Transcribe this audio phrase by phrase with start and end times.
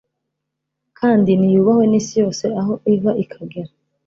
[0.99, 3.71] kandi niyubahwe n’isi yose aho iva ikagera